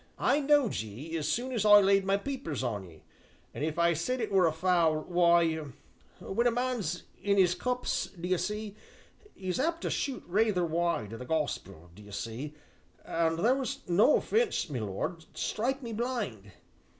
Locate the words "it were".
4.25-4.47